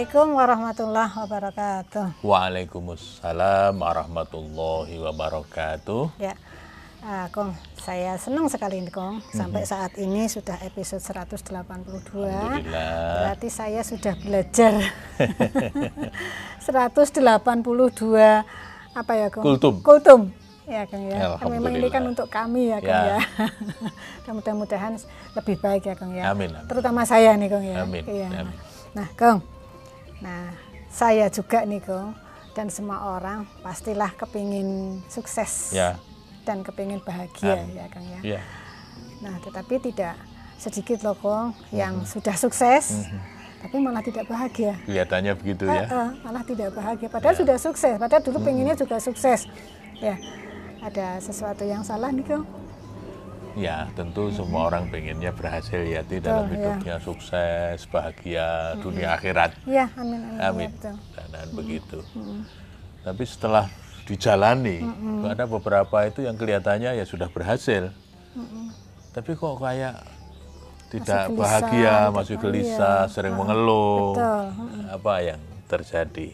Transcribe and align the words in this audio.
Assalamualaikum 0.00 0.32
warahmatullahi 0.32 1.12
wabarakatuh. 1.12 2.24
Waalaikumsalam 2.24 3.76
warahmatullahi 3.76 4.96
wabarakatuh. 4.96 6.16
Ya, 6.16 6.32
uh, 7.04 7.28
Kong, 7.28 7.52
saya 7.76 8.16
senang 8.16 8.48
sekali 8.48 8.80
nih 8.80 8.96
Kong. 8.96 9.20
Sampai 9.28 9.68
saat 9.68 10.00
ini 10.00 10.24
sudah 10.24 10.56
episode 10.64 11.04
182. 11.04 11.52
Alhamdulillah. 12.16 13.12
Berarti 13.28 13.52
saya 13.52 13.84
sudah 13.84 14.16
belajar 14.24 14.72
182 16.64 17.20
apa 18.96 19.12
ya 19.12 19.28
Kong? 19.28 19.44
Kultum. 19.44 19.74
Kultum. 19.84 20.20
Ya 20.64 20.88
Kang 20.88 21.04
ya. 21.12 21.36
Kan 21.36 21.52
memang 21.52 21.76
ini 21.76 21.92
kan 21.92 22.08
untuk 22.08 22.32
kami 22.32 22.72
ya 22.72 22.80
Kang 22.80 23.04
Ya. 23.04 23.20
ya. 24.24 24.32
Mudah-mudahan 24.32 24.96
lebih 25.36 25.60
baik 25.60 25.92
ya 25.92 25.92
Kang 25.92 26.16
ya. 26.16 26.32
Amin, 26.32 26.56
amin. 26.56 26.64
Terutama 26.72 27.04
saya 27.04 27.36
nih 27.36 27.52
Kong 27.52 27.68
ya. 27.68 27.84
Amin, 27.84 28.00
Iya. 28.08 28.28
amin. 28.32 28.56
Nah 28.96 29.12
Kong, 29.12 29.59
nah 30.20 30.52
saya 30.86 31.26
juga 31.26 31.62
nih 31.62 31.80
Kong 31.80 32.12
dan 32.50 32.66
semua 32.66 33.16
orang 33.16 33.46
pastilah 33.60 34.10
kepingin 34.12 35.00
sukses 35.06 35.70
Ya, 35.70 35.96
dan 36.42 36.60
kepingin 36.60 36.98
bahagia 37.00 37.56
Amin. 37.58 37.74
ya 37.74 37.86
Kang 37.86 38.04
ya. 38.04 38.20
ya. 38.36 38.40
Nah 39.20 39.38
tetapi 39.38 39.78
tidak 39.82 40.16
sedikit 40.56 41.00
loh 41.00 41.14
Kong 41.14 41.52
Mhm. 41.52 41.72
yang 41.72 41.94
sudah 42.04 42.34
sukses 42.34 43.06
tapi 43.60 43.76
malah 43.76 44.00
tidak 44.00 44.24
bahagia. 44.24 44.72
Kelihatannya 44.82 45.32
begitu 45.36 45.64
Eh, 45.64 45.74
ya. 45.74 45.84
eh, 45.84 46.08
malah 46.22 46.40
tidak 46.42 46.72
bahagia. 46.72 47.08
Padahal 47.08 47.36
sudah 47.36 47.56
sukses. 47.56 47.92
Padahal 47.94 48.24
dulu 48.24 48.40
pengennya 48.40 48.72
Mhm. 48.72 48.80
juga 48.80 48.96
sukses. 48.96 49.44
Ya, 50.00 50.16
ada 50.80 51.20
sesuatu 51.20 51.62
yang 51.62 51.84
salah 51.84 52.08
nih 52.08 52.24
kong. 52.24 52.48
Ya, 53.58 53.90
tentu 53.98 54.30
semua 54.30 54.70
orang 54.70 54.86
pengennya 54.90 55.34
berhasil 55.34 55.82
ya 55.82 56.06
di 56.06 56.22
dalam 56.22 56.46
ya. 56.48 56.54
hidupnya 56.54 56.96
sukses, 57.02 57.82
bahagia, 57.90 58.78
dunia 58.78 59.18
akhirat. 59.18 59.58
Ya, 59.66 59.90
amin 59.98 60.20
amin. 60.22 60.38
Amin. 60.38 60.70
Ya. 60.78 60.94
Dan, 61.18 61.26
dan 61.34 61.48
begitu. 61.54 61.98
Tapi 63.02 63.22
setelah 63.26 63.66
dijalani, 64.06 64.86
ada 65.26 65.46
beberapa 65.50 66.06
itu 66.06 66.22
yang 66.26 66.38
kelihatannya 66.38 66.98
ya 66.98 67.04
sudah 67.06 67.26
berhasil. 67.30 67.90
Tapi 69.10 69.34
kok 69.34 69.58
kayak 69.58 70.06
tidak 70.90 71.30
gelisah, 71.30 71.38
bahagia, 71.38 71.94
tidak 71.94 72.14
masih 72.14 72.36
bahagia. 72.36 72.44
gelisah, 72.50 72.98
sering 73.10 73.34
mengeluh. 73.38 74.14
Betul. 74.14 74.46
Apa 74.90 75.14
yang 75.22 75.40
terjadi? 75.70 76.28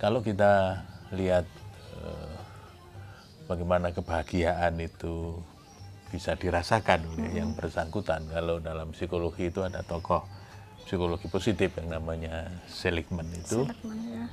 Kalau 0.00 0.20
kita 0.24 0.84
lihat 1.12 1.44
eh, 2.00 2.36
bagaimana 3.48 3.92
kebahagiaan 3.92 4.80
itu 4.80 5.36
bisa 6.08 6.34
dirasakan 6.34 7.04
oleh 7.14 7.40
yang 7.40 7.52
bersangkutan. 7.52 8.24
Kalau 8.28 8.58
dalam 8.58 8.90
psikologi 8.92 9.52
itu 9.52 9.60
ada 9.64 9.84
tokoh 9.84 10.24
psikologi 10.82 11.28
positif 11.28 11.76
yang 11.76 12.00
namanya 12.00 12.48
Seligman 12.64 13.28
itu 13.28 13.68
Seligman, 13.68 13.98
ya. 14.08 14.24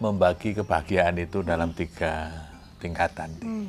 membagi 0.00 0.56
kebahagiaan 0.56 1.20
itu 1.20 1.44
dalam 1.44 1.76
tiga 1.76 2.32
tingkatan. 2.80 3.30
Hmm. 3.44 3.68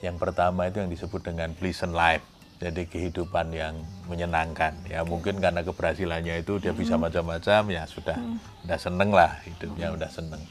Yang 0.00 0.16
pertama 0.18 0.66
itu 0.66 0.80
yang 0.80 0.90
disebut 0.90 1.20
dengan 1.22 1.52
pleasant 1.54 1.92
life. 1.92 2.24
Jadi 2.62 2.86
kehidupan 2.86 3.50
yang 3.50 3.74
menyenangkan. 4.06 4.70
Ya 4.86 5.02
mungkin 5.02 5.42
karena 5.42 5.66
keberhasilannya 5.66 6.46
itu 6.46 6.62
dia 6.62 6.70
bisa 6.70 6.94
Hmm. 6.94 7.10
macam-macam 7.10 7.62
ya 7.68 7.82
sudah 7.84 8.14
udah 8.62 8.78
seneng 8.78 9.10
lah 9.10 9.34
hidupnya 9.42 9.90
udah 9.90 10.06
seneng. 10.06 10.42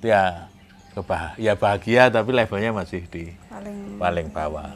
Ya 0.00 0.46
kebah 0.94 1.38
ya 1.38 1.54
bahagia 1.54 2.10
tapi 2.10 2.34
levelnya 2.34 2.74
masih 2.74 3.06
di 3.06 3.30
Paling 3.46 4.00
paling 4.00 4.26
bawah. 4.34 4.70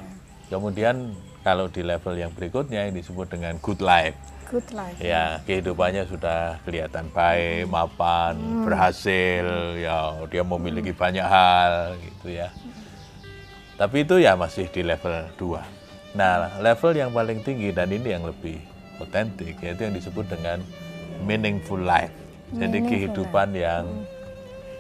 Kemudian 0.47 1.17
kalau 1.43 1.69
di 1.69 1.83
level 1.85 2.15
yang 2.17 2.33
berikutnya 2.33 2.89
yang 2.89 2.95
disebut 2.95 3.29
dengan 3.29 3.59
good 3.61 3.81
life. 3.83 4.17
good 4.49 4.65
life. 4.77 4.97
Ya, 5.01 5.41
kehidupannya 5.49 6.05
sudah 6.07 6.61
kelihatan 6.69 7.09
baik, 7.11 7.67
mapan, 7.67 8.37
berhasil, 8.63 9.45
ya 9.81 10.21
dia 10.29 10.45
memiliki 10.45 10.93
banyak 10.93 11.25
hal 11.25 11.97
gitu 11.99 12.39
ya. 12.39 12.53
Tapi 13.75 14.07
itu 14.07 14.21
ya 14.23 14.39
masih 14.39 14.71
di 14.71 14.87
level 14.87 15.27
2. 15.41 16.15
Nah, 16.15 16.61
level 16.63 16.93
yang 16.95 17.11
paling 17.11 17.43
tinggi 17.43 17.75
dan 17.75 17.91
ini 17.91 18.15
yang 18.15 18.23
lebih 18.23 18.63
otentik 19.03 19.59
yaitu 19.59 19.91
yang 19.91 19.97
disebut 19.97 20.29
dengan 20.31 20.63
meaningful 21.27 21.81
life. 21.81 22.15
Jadi 22.55 22.79
Meaningful 22.79 22.91
kehidupan 22.93 23.49
yang 23.57 23.85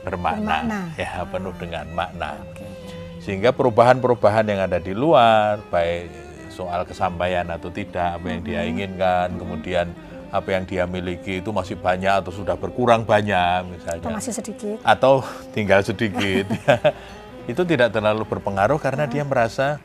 bermakna, 0.04 0.60
Bermakna. 0.62 0.80
ya 0.94 1.24
penuh 1.24 1.54
dengan 1.56 1.86
makna. 1.90 2.30
Oke. 2.44 2.66
sehingga 3.18 3.50
perubahan-perubahan 3.50 4.44
yang 4.44 4.60
ada 4.62 4.76
di 4.76 4.92
luar 4.92 5.56
baik 5.72 6.12
soal 6.52 6.84
kesampaian 6.84 7.48
atau 7.48 7.72
tidak 7.72 8.20
apa 8.20 8.26
yang 8.28 8.40
dia 8.40 8.60
inginkan 8.62 9.32
kemudian 9.34 9.88
apa 10.28 10.48
yang 10.50 10.62
dia 10.62 10.84
miliki 10.84 11.40
itu 11.40 11.48
masih 11.48 11.74
banyak 11.74 12.20
atau 12.20 12.28
sudah 12.28 12.52
berkurang 12.54 13.00
banyak 13.02 13.64
Atau 13.64 13.70
misalnya 13.70 14.08
masih 14.12 14.34
sedikit. 14.34 14.76
atau 14.84 15.24
tinggal 15.50 15.80
sedikit. 15.80 16.44
Itu 17.46 17.62
tidak 17.62 17.92
terlalu 17.92 18.24
berpengaruh 18.24 18.76
karena 18.76 19.04
dia 19.04 19.20
merasa 19.20 19.76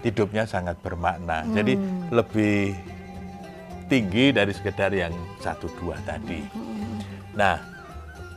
hidupnya 0.00 0.44
sangat 0.44 0.76
bermakna. 0.78 1.42
Jadi 1.48 1.74
lebih 2.08 2.76
tinggi 3.86 4.30
dari 4.30 4.52
sekedar 4.52 4.90
yang 4.90 5.12
satu 5.38 5.66
dua 5.76 5.96
tadi. 6.02 6.44
Nah 7.32 7.56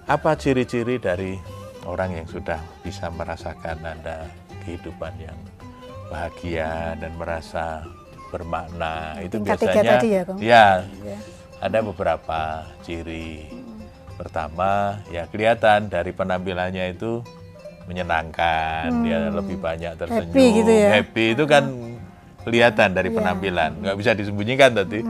apa 0.10 0.34
ciri-ciri 0.34 0.98
dari 0.98 1.38
orang 1.86 2.18
yang 2.18 2.26
sudah 2.26 2.58
bisa 2.82 3.14
merasakan 3.14 3.78
ada 3.86 4.26
kehidupan 4.66 5.14
yang 5.22 5.38
bahagia 6.10 6.98
dan 6.98 7.14
merasa 7.14 7.86
bermakna? 8.34 9.22
Itu 9.22 9.38
Tingkat 9.38 9.62
biasanya 9.62 9.84
tadi 9.86 10.08
ya, 10.10 10.24
ya 10.42 10.66
ada 11.62 11.80
beberapa 11.86 12.66
ciri. 12.82 13.46
Pertama 14.18 15.00
ya 15.14 15.30
kelihatan 15.30 15.94
dari 15.94 16.10
penampilannya 16.10 16.98
itu 16.98 17.22
menyenangkan. 17.86 18.90
Dia 19.06 19.30
lebih 19.30 19.62
banyak 19.62 19.94
tersenyum. 19.94 20.34
Happy 20.34 20.46
gitu 20.58 20.72
ya? 20.74 20.90
happy 21.00 21.26
itu 21.38 21.46
kan 21.46 21.64
kelihatan 22.50 22.98
dari 22.98 23.14
penampilan. 23.14 23.78
Nggak 23.78 23.96
bisa 24.02 24.12
disembunyikan 24.18 24.74
tadi 24.74 25.06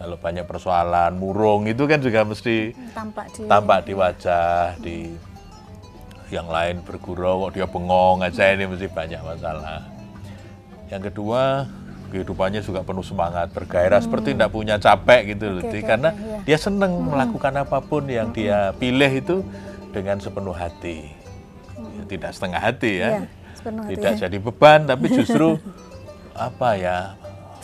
kalau 0.00 0.16
banyak 0.16 0.48
persoalan 0.48 1.12
murung 1.14 1.68
itu 1.68 1.84
kan 1.84 2.00
juga 2.00 2.24
mesti 2.24 2.72
Tampak 2.90 3.26
di 3.30 3.42
tampak 3.44 3.78
di 3.84 3.92
wajah 3.92 4.80
di 4.80 4.96
yang 6.30 6.48
lain 6.48 6.80
bergurau 6.80 7.44
kok 7.44 7.52
dia 7.52 7.66
bengong 7.66 8.24
aja 8.24 8.48
ini 8.48 8.64
mesti 8.64 8.88
banyak 8.88 9.20
masalah 9.20 9.84
yang 10.88 11.02
kedua 11.02 11.68
kehidupannya 12.08 12.58
juga 12.60 12.80
penuh 12.80 13.04
semangat 13.04 13.52
bergairah 13.52 14.00
seperti 14.00 14.32
tidak 14.32 14.50
punya 14.50 14.74
capek 14.76 15.36
gitu 15.36 15.46
loh 15.48 15.60
Hmm. 15.60 15.68
Oke, 15.68 15.70
Di- 15.70 15.78
oke, 15.78 15.86
karena 15.86 16.10
oke, 16.10 16.22
iya. 16.24 16.38
dia 16.42 16.58
seneng 16.58 16.92
melakukan 16.96 17.54
apa 17.56 17.78
pun 17.78 18.02
yang 18.06 18.32
dia 18.32 18.72
pilih 18.74 19.12
itu 19.12 19.36
dengan 19.92 20.16
sepenuh 20.18 20.56
hati 20.56 21.20
Ya, 21.80 22.02
tidak 22.06 22.30
setengah 22.32 22.60
hati 22.60 22.92
ya 22.96 23.08
Iya, 23.10 23.20
sepenuh 23.54 23.82
hati. 23.84 23.92
tidak 23.94 24.12
jadi 24.18 24.36
beban 24.38 24.80
tapi 24.84 25.06
justru 25.10 25.48
apa 26.48 26.68
ya 26.74 26.96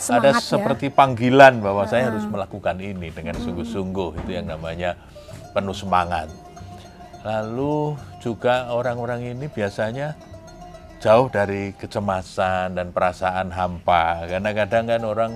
ada 0.05 0.37
ya. 0.37 0.41
seperti 0.41 0.93
panggilan 0.93 1.59
bahwa 1.59 1.89
saya 1.89 2.13
harus 2.13 2.23
melakukan 2.29 2.77
ini 2.77 3.09
dengan 3.09 3.33
sungguh-sungguh. 3.37 4.21
Itu 4.23 4.31
yang 4.31 4.47
namanya 4.47 4.93
penuh 5.51 5.73
semangat. 5.73 6.29
Lalu 7.25 7.97
juga 8.21 8.71
orang-orang 8.71 9.35
ini 9.35 9.49
biasanya 9.49 10.13
jauh 11.01 11.27
dari 11.29 11.73
kecemasan 11.73 12.77
dan 12.77 12.93
perasaan 12.93 13.49
hampa. 13.49 14.25
Karena 14.29 14.53
kadang 14.53 14.85
kan 14.85 15.01
orang 15.03 15.31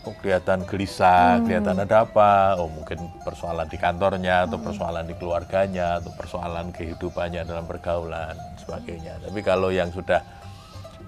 kok 0.00 0.16
kelihatan 0.24 0.64
gelisah, 0.64 1.44
kelihatan 1.44 1.76
ada 1.84 2.08
apa, 2.08 2.56
oh 2.56 2.72
mungkin 2.72 3.12
persoalan 3.20 3.68
di 3.68 3.76
kantornya 3.76 4.48
atau 4.48 4.56
persoalan 4.56 5.04
di 5.04 5.14
keluarganya 5.20 6.00
atau 6.00 6.08
persoalan 6.16 6.72
kehidupannya 6.72 7.44
dalam 7.44 7.68
pergaulan 7.68 8.32
sebagainya. 8.64 9.20
Tapi 9.20 9.40
kalau 9.44 9.68
yang 9.68 9.92
sudah 9.92 10.39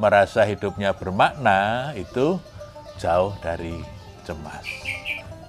merasa 0.01 0.45
hidupnya 0.45 0.97
bermakna 0.97 1.93
itu 1.97 2.41
jauh 2.97 3.35
dari 3.43 3.81
cemas. 4.23 4.65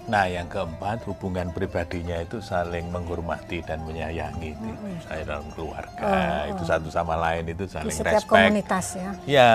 Nah, 0.04 0.28
yang 0.28 0.52
keempat 0.52 1.08
hubungan 1.08 1.48
pribadinya 1.56 2.20
itu 2.20 2.44
saling 2.44 2.92
menghormati 2.92 3.64
dan 3.64 3.80
menyayangi. 3.88 4.52
Itu 4.52 4.68
Saya 5.08 5.24
dalam 5.24 5.48
keluarga 5.56 6.44
itu 6.52 6.64
satu 6.68 6.92
sama 6.92 7.16
lain 7.16 7.48
itu 7.48 7.64
di 7.64 7.72
saling 7.72 7.88
setiap 7.88 8.20
respect. 8.20 8.28
komunitas 8.28 8.86
ya. 9.00 9.10
Ya, 9.24 9.52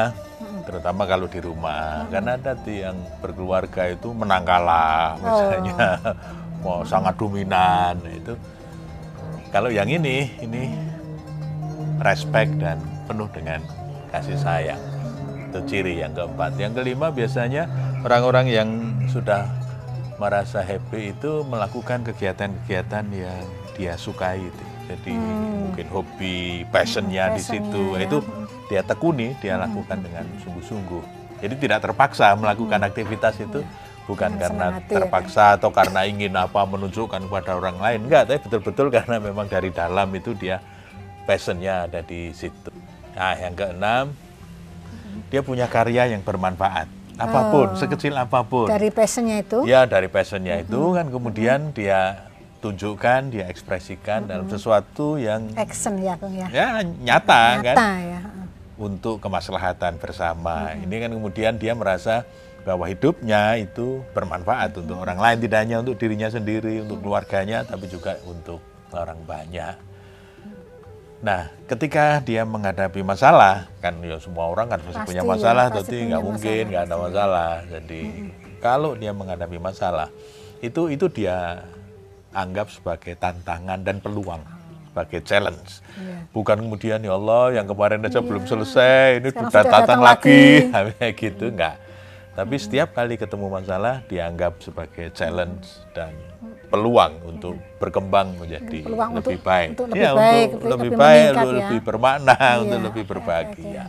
terutama 0.64 1.04
kalau 1.04 1.28
di 1.28 1.44
rumah. 1.44 2.08
Karena 2.08 2.40
ada 2.40 2.56
yang 2.64 2.96
berkeluarga 3.20 3.92
itu 3.92 4.08
menang 4.16 4.48
kalah, 4.48 5.20
misalnya 5.20 6.00
mau 6.64 6.80
sangat 6.80 7.12
dominan. 7.20 8.00
Itu 8.08 8.32
kalau 9.52 9.68
yang 9.68 9.92
ini, 9.92 10.32
ini 10.40 10.72
respect 12.00 12.56
dan 12.56 12.80
penuh 13.04 13.28
dengan 13.36 13.60
kasih 14.10 14.38
sayang. 14.38 14.80
Itu 15.48 15.64
ciri 15.64 16.00
yang 16.00 16.12
keempat. 16.12 16.60
Yang 16.60 16.82
kelima 16.82 17.08
biasanya 17.08 17.68
orang-orang 18.04 18.46
yang 18.48 18.68
sudah 19.08 19.48
merasa 20.18 20.60
happy 20.60 21.14
itu 21.14 21.46
melakukan 21.46 22.02
kegiatan-kegiatan 22.04 23.04
yang 23.14 23.44
dia 23.78 23.94
sukai 23.94 24.42
itu. 24.42 24.64
Jadi 24.88 25.14
mungkin 25.14 25.86
hobi, 25.92 26.64
passionnya 26.72 27.36
di 27.36 27.40
passionnya, 27.44 27.64
situ 27.64 27.82
ya. 27.94 28.04
itu 28.08 28.18
dia 28.68 28.82
tekuni, 28.84 29.36
dia 29.38 29.54
lakukan 29.60 30.00
dengan 30.00 30.24
sungguh-sungguh. 30.42 31.04
Jadi 31.38 31.54
tidak 31.60 31.86
terpaksa 31.86 32.34
melakukan 32.34 32.82
aktivitas 32.82 33.38
itu 33.38 33.62
bukan 34.08 34.34
Dengan 34.34 34.40
karena 34.40 34.64
senang 34.64 34.74
hati 34.80 34.88
ya, 34.88 34.96
terpaksa 34.96 35.44
atau 35.60 35.70
karena 35.70 36.00
ingin 36.08 36.32
apa 36.32 36.60
menunjukkan 36.64 37.20
kepada 37.28 37.60
orang 37.60 37.76
lain 37.76 38.08
enggak 38.08 38.24
tapi 38.24 38.40
betul-betul 38.40 38.88
karena 38.88 39.16
memang 39.20 39.46
dari 39.46 39.68
dalam 39.68 40.08
itu 40.16 40.32
dia 40.32 40.64
passionnya 41.28 41.84
ada 41.84 42.00
di 42.00 42.32
situ 42.32 42.72
nah 43.14 43.34
yang 43.34 43.54
keenam 43.54 44.04
dia 45.28 45.40
punya 45.40 45.66
karya 45.66 46.12
yang 46.12 46.22
bermanfaat 46.22 46.88
apa 47.18 47.40
pun 47.50 47.66
Oh. 47.74 47.78
sekecil 47.78 48.14
apa 48.14 48.46
pun 48.46 48.70
Dari 48.70 48.94
passionnya 48.94 49.42
itu. 49.42 49.66
ya 49.66 49.84
dari 49.84 50.06
passionnya 50.06 50.62
itu 50.62 50.78
kan 50.94 51.10
kemudian 51.10 51.74
dia 51.74 52.30
tunjukkan 52.58 53.30
dia 53.30 53.44
ekspresikan 53.50 54.26
dalam 54.26 54.46
sesuatu 54.46 55.18
yang 55.18 55.50
Action 55.54 55.98
ya, 55.98 56.14
Kang 56.18 56.34
ya. 56.34 56.46
ya 56.50 56.66
nyata, 56.82 57.42
kan 57.62 57.74
Nyata 57.74 57.90
ya. 58.02 58.20
untuk 58.78 59.18
kemaslahatan 59.18 59.98
bersama. 59.98 60.74
Ini 60.74 61.06
kan 61.06 61.10
kemudian 61.14 61.54
dia 61.54 61.74
merasa 61.74 62.22
bahwa 62.62 62.86
hidupnya 62.86 63.58
itu 63.58 64.02
bermanfaat 64.10 64.74
untuk 64.74 64.98
orang 64.98 65.18
lain, 65.18 65.38
tidak 65.38 65.58
hanya 65.66 65.76
untuk 65.82 65.98
dirinya 65.98 66.26
sendiri, 66.30 66.82
untuk 66.82 66.98
keluarganya, 66.98 67.62
tapi 67.62 67.86
juga 67.86 68.18
untuk 68.26 68.58
orang 68.90 69.18
banyak. 69.22 69.74
Nah, 71.18 71.50
ketika 71.66 72.22
dia 72.22 72.46
menghadapi 72.46 73.02
masalah, 73.02 73.66
kan 73.82 73.98
ya 74.06 74.22
semua 74.22 74.54
orang 74.54 74.70
kan 74.70 74.78
pasti 74.78 75.02
Pasti 75.02 75.08
punya 75.10 75.22
ya, 75.26 75.26
masalah, 75.26 75.64
pasti 75.66 75.96
punya 75.98 76.06
nggak 76.14 76.22
mungkin 76.22 76.62
nggak 76.70 76.84
ada 76.86 76.96
masalah. 76.96 77.52
Jadi 77.66 78.00
kalau 78.62 78.90
dia 78.94 79.10
menghadapi 79.10 79.58
masalah, 79.58 80.08
itu 80.62 80.94
itu 80.94 81.10
dia 81.10 81.66
anggap 82.30 82.70
sebagai 82.70 83.18
tantangan 83.18 83.82
dan 83.82 83.98
peluang, 83.98 84.46
sebagai 84.94 85.20
challenge. 85.26 85.82
Iya. 85.98 86.16
Bukan 86.30 86.56
kemudian 86.62 87.02
ya 87.02 87.18
Allah 87.18 87.44
yang 87.58 87.66
kemarin 87.66 87.98
aja 88.06 88.22
belum 88.22 88.46
selesai, 88.46 89.18
ini 89.18 89.34
Sekarang 89.34 89.50
sudah 89.50 89.62
datang 89.66 89.82
datang 89.82 90.00
lagi, 90.06 90.70
lagi. 90.70 91.18
gitu 91.26 91.44
enggak. 91.50 91.76
Tapi 92.38 92.54
setiap 92.54 92.94
kali 92.94 93.18
ketemu 93.18 93.50
masalah 93.50 94.06
dianggap 94.06 94.62
sebagai 94.62 95.10
challenge 95.10 95.82
dan 95.90 96.14
peluang 96.68 97.12
untuk 97.24 97.52
berkembang 97.76 98.36
menjadi 98.36 98.80
Peluang 98.84 99.10
lebih 99.14 99.34
untuk- 99.34 99.44
baik. 99.44 99.68
untuk 99.72 99.86
lebih 99.88 99.98
Ya, 99.98 100.10
baik, 100.12 100.48
untuk 100.48 100.58
lebih- 100.58 100.68
lebih 100.68 100.88
lebih 100.88 100.98
baik, 100.98 101.28
untuk 101.28 101.48
ya. 101.48 101.56
lebih 101.58 101.78
bermakna, 101.82 102.36
Iya, 102.36 102.52
untuk 102.58 102.78
lebih 102.82 103.02
oke, 103.02 103.10
berbahagia. 103.10 103.84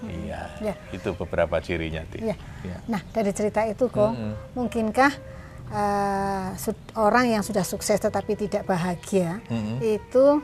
Iya, 0.00 0.40
Ya. 0.58 0.74
itu 0.90 1.08
beberapa 1.14 1.56
cirinya. 1.58 2.02
Ti. 2.04 2.18
Iya. 2.20 2.36
Iya. 2.62 2.76
Nah, 2.86 3.00
dari 3.06 3.30
cerita 3.30 3.62
itu 3.64 3.86
kok, 3.86 4.12
mungkinkah 4.52 5.12
eh, 5.70 6.48
sud- 6.56 6.90
orang 6.96 7.30
yang 7.30 7.42
sudah 7.42 7.62
sukses 7.62 7.94
tetapi 7.96 8.34
tidak 8.34 8.66
bahagia 8.66 9.38
itu 9.78 10.42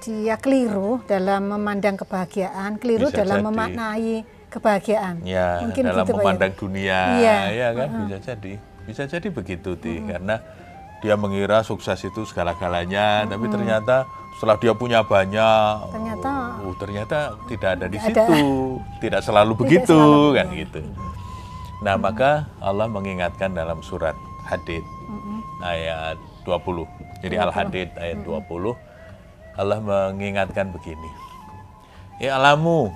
dia 0.00 0.38
keliru 0.38 1.04
dalam 1.04 1.52
memandang 1.52 1.98
kebahagiaan, 1.98 2.78
keliru 2.78 3.12
Bisa 3.12 3.20
dalam 3.20 3.38
jadi. 3.38 3.46
memaknai 3.46 4.14
kebahagiaan. 4.48 5.20
Ya, 5.20 5.60
Mungkin 5.60 5.84
dalam 5.84 6.00
gitu, 6.00 6.08
Pak, 6.08 6.16
ya? 6.16 6.24
memandang 6.24 6.52
dunia, 6.54 7.00
Iya. 7.18 7.36
ya 7.50 7.68
kan 7.74 7.88
bisa 8.00 8.18
jadi, 8.24 8.52
bisa 8.86 9.02
jadi 9.04 9.28
begitu 9.28 9.76
ti, 9.76 10.00
karena 10.00 10.40
dia 10.98 11.14
mengira 11.14 11.62
sukses 11.62 11.98
itu 12.02 12.26
segala-galanya, 12.26 13.26
tapi 13.26 13.46
ternyata 13.46 14.06
setelah 14.34 14.56
dia 14.56 14.74
punya 14.74 15.02
banyak, 15.02 15.90
Ternyata- 15.90 16.62
oh, 16.62 16.74
ternyata 16.74 17.18
tidak 17.46 17.70
ada 17.78 17.86
di 17.86 17.98
Tidak 17.98 18.26
situ, 18.26 18.38
tidak 18.98 19.20
selalu 19.22 19.52
begitu, 19.54 19.94
selalu 19.94 20.22
kan 20.34 20.46
gitu. 20.54 20.80
Nah 21.78 21.94
maka 21.94 22.30
Allah 22.58 22.86
mengingatkan 22.86 23.54
dalam 23.54 23.78
surat 23.82 24.14
Hadid 24.46 24.82
ayat 25.60 26.18
20, 26.42 26.86
jadi 27.22 27.46
Al 27.46 27.50
Hadid 27.50 27.94
ayat 27.94 28.22
20, 28.22 28.74
Allah 29.54 29.78
mengingatkan 29.78 30.70
begini, 30.70 31.10
ya 32.18 32.38
alamu 32.38 32.90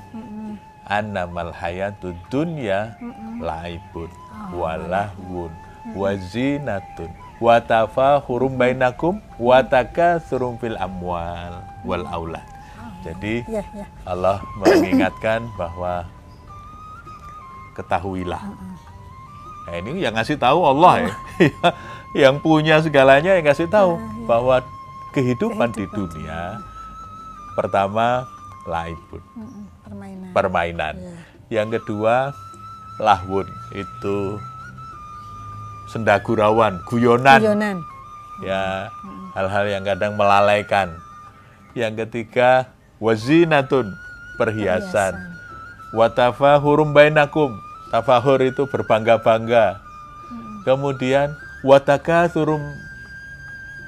annamal 0.87 1.55
hayatud 1.55 2.15
dunya 2.27 2.95
laibun 3.39 4.11
walahwun 4.51 5.51
wazinatun 5.95 7.11
wa 7.43 7.59
tafahurum 7.59 8.55
bainakum 8.55 9.19
wa 9.35 9.59
takatsurum 9.67 10.55
fil 10.63 10.79
amwal 10.79 11.59
wal 11.83 12.07
aulad. 12.07 12.47
Jadi 13.03 13.43
Iya, 13.51 13.67
iya. 13.75 13.87
Allah 14.07 14.39
mengingatkan 14.63 15.51
bahwa 15.59 16.07
ketahuilah. 17.75 18.43
Nah, 19.67 19.75
ini 19.79 20.07
yang 20.07 20.15
ngasih 20.15 20.39
tahu 20.39 20.63
Allah 20.63 21.11
ya. 21.11 21.15
yang 22.29 22.39
punya 22.39 22.79
segalanya 22.79 23.35
yang 23.35 23.47
ngasih 23.47 23.67
tahu 23.67 23.97
bahwa 24.29 24.63
kehidupan, 25.11 25.73
di 25.75 25.89
dunia 25.91 26.61
pertama 27.53 28.23
laibun 28.69 29.23
Permainan. 29.83 30.31
permainan. 30.31 30.95
Yang 31.51 31.69
kedua, 31.81 32.31
lahwun 32.97 33.45
itu 33.75 34.39
sendagurawan, 35.93 36.81
guyonan, 36.89 37.41
Guyonan. 37.45 37.77
ya 38.41 38.89
hal-hal 39.37 39.65
yang 39.69 39.85
kadang 39.85 40.17
melalaikan. 40.17 40.97
Yang 41.73 42.05
ketiga, 42.05 42.73
wazinatun, 42.99 43.93
perhiasan. 44.37 45.17
Watafahurum 45.93 46.97
bainakum, 46.97 47.53
tafahur 47.93 48.41
itu 48.41 48.65
berbangga-bangga. 48.65 49.77
Kemudian 50.65 51.37
watakatsuru 51.61 52.57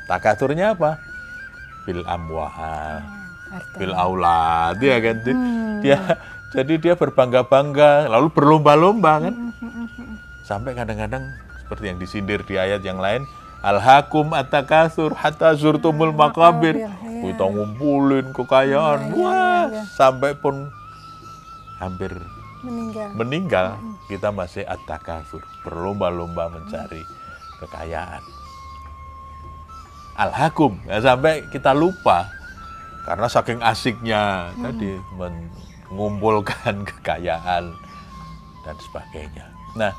takaturnya 0.04 0.76
apa? 0.76 1.00
Bil 1.84 2.04
amwal 2.04 2.48
Harta. 2.48 3.76
bil 3.78 3.94
aulad 3.94 4.74
ya 4.82 4.98
kan 4.98 5.16
Di- 5.22 5.38
dia 5.84 5.98
jadi 6.50 6.74
dia 6.80 6.94
berbangga-bangga 6.98 8.10
lalu 8.10 8.26
berlomba-lomba 8.34 9.28
kan 9.28 9.34
sampai 10.42 10.74
kadang-kadang 10.74 11.22
seperti 11.64 11.84
yang 11.90 11.98
disindir 11.98 12.40
di 12.44 12.60
ayat 12.60 12.84
yang 12.84 13.00
lain 13.00 13.24
alhakum 13.64 14.36
atakasur 14.36 15.16
hatta 15.16 15.56
zurtumul 15.56 16.12
makabir. 16.12 16.76
Makabir, 16.76 17.08
iya. 17.08 17.22
kita 17.32 17.44
ngumpulin 17.48 18.26
kekayaan. 18.36 19.00
Wah 19.16 19.64
sampai 19.96 20.36
pun 20.36 20.68
hampir 21.80 22.12
Meninggal. 22.60 23.08
meninggal. 23.16 23.66
Kita 24.04 24.28
masih 24.28 24.68
atakasur 24.68 25.40
berlomba-lomba 25.64 26.52
mencari 26.52 27.00
kekayaan. 27.64 28.20
Alhakum. 30.14 30.78
Ya, 30.86 31.00
sampai 31.00 31.48
kita 31.48 31.72
lupa 31.72 32.28
karena 33.08 33.26
saking 33.26 33.64
asiknya 33.64 34.52
tadi 34.60 35.00
mengumpulkan 35.16 36.84
kekayaan 36.92 37.72
dan 38.62 38.76
sebagainya. 38.78 39.48
Nah, 39.74 39.92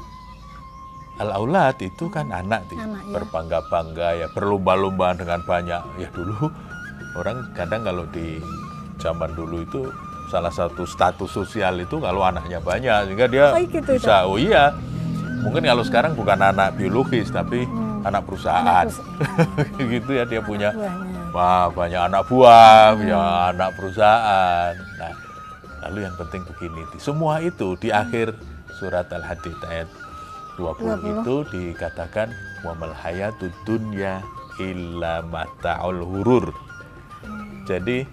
al 1.15 1.29
aulad 1.31 1.75
itu 1.79 2.07
kan 2.07 2.27
anak, 2.27 2.67
Ti. 2.67 2.75
Anak, 2.75 3.01
ya. 3.07 3.13
berbangga-bangga 3.15 4.09
ya 4.15 4.27
berlomba-lomba 4.31 5.15
dengan 5.15 5.39
banyak. 5.41 5.81
Ya 5.95 6.07
dulu 6.11 6.51
orang 7.15 7.47
kadang 7.55 7.83
kalau 7.83 8.03
di 8.09 8.43
zaman 8.99 9.31
dulu 9.31 9.63
itu 9.63 9.81
salah 10.27 10.49
satu 10.49 10.83
status 10.83 11.29
sosial 11.29 11.77
itu 11.77 12.01
kalau 12.01 12.25
anaknya 12.25 12.57
banyak 12.59 13.07
sehingga 13.07 13.27
dia 13.29 13.45
Oh, 13.53 13.61
gitu, 13.61 13.91
bisa 13.93 14.25
oh 14.25 14.35
iya 14.35 14.73
mungkin 15.45 15.61
kalau 15.63 15.85
sekarang 15.85 16.17
bukan 16.17 16.41
anak 16.41 16.73
biologis 16.73 17.29
tapi 17.29 17.63
anak 18.01 18.25
perusahaan 18.25 18.89
Hmm. 18.89 19.05
Anak 19.69 19.85
gitu 19.93 20.11
ya 20.11 20.25
dia 20.25 20.41
punya 20.41 20.73
buahnya. 20.73 21.29
wah 21.29 21.69
banyak 21.69 22.01
anak 22.01 22.23
buah 22.25 22.97
punya 22.97 23.19
anak 23.53 23.69
perusahaan 23.77 24.73
nah 24.97 25.13
lalu 25.85 26.09
yang 26.09 26.15
penting 26.17 26.41
begini 26.43 26.81
semua 26.97 27.37
itu 27.39 27.77
di 27.77 27.93
akhir 27.93 28.33
surat 28.73 29.05
al 29.13 29.21
hadid 29.21 29.53
ayat 29.63 29.87
20, 30.57 31.03
20. 31.03 31.21
itu 31.21 31.35
dikatakan 31.51 32.31
wa 32.63 32.73
mal 32.75 32.93
hayatud 32.95 33.51
dunya 33.67 34.23
illa 34.59 35.21
mata'ul 35.25 36.01
hurur. 36.03 36.55
Jadi 37.67 38.07